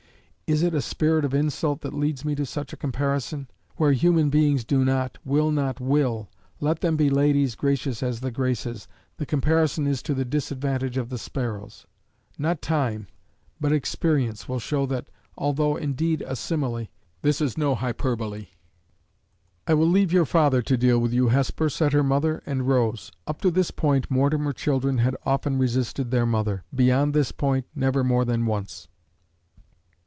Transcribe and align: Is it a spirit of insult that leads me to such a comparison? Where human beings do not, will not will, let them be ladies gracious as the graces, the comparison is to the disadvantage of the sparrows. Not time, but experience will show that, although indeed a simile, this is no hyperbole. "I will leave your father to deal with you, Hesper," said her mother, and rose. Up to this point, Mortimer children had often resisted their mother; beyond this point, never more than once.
Is 0.53 0.63
it 0.63 0.73
a 0.73 0.81
spirit 0.81 1.23
of 1.23 1.33
insult 1.33 1.79
that 1.79 1.93
leads 1.93 2.25
me 2.25 2.35
to 2.35 2.45
such 2.45 2.73
a 2.73 2.75
comparison? 2.75 3.47
Where 3.77 3.93
human 3.93 4.29
beings 4.29 4.65
do 4.65 4.83
not, 4.83 5.17
will 5.23 5.49
not 5.49 5.79
will, 5.79 6.29
let 6.59 6.81
them 6.81 6.97
be 6.97 7.09
ladies 7.09 7.55
gracious 7.55 8.03
as 8.03 8.19
the 8.19 8.31
graces, 8.31 8.85
the 9.15 9.25
comparison 9.25 9.87
is 9.87 10.03
to 10.03 10.13
the 10.13 10.25
disadvantage 10.25 10.97
of 10.97 11.07
the 11.07 11.17
sparrows. 11.17 11.85
Not 12.37 12.61
time, 12.61 13.07
but 13.61 13.71
experience 13.71 14.49
will 14.49 14.59
show 14.59 14.85
that, 14.87 15.07
although 15.37 15.77
indeed 15.77 16.21
a 16.27 16.35
simile, 16.35 16.89
this 17.21 17.39
is 17.39 17.57
no 17.57 17.73
hyperbole. 17.73 18.47
"I 19.67 19.73
will 19.73 19.87
leave 19.89 20.11
your 20.11 20.25
father 20.25 20.61
to 20.63 20.75
deal 20.75 20.99
with 20.99 21.13
you, 21.13 21.29
Hesper," 21.29 21.69
said 21.69 21.93
her 21.93 22.03
mother, 22.03 22.43
and 22.45 22.67
rose. 22.67 23.09
Up 23.25 23.39
to 23.43 23.51
this 23.51 23.71
point, 23.71 24.11
Mortimer 24.11 24.51
children 24.51 24.97
had 24.97 25.15
often 25.25 25.57
resisted 25.57 26.11
their 26.11 26.25
mother; 26.25 26.65
beyond 26.75 27.13
this 27.13 27.31
point, 27.31 27.67
never 27.73 28.03
more 28.03 28.25
than 28.25 28.45
once. 28.45 28.89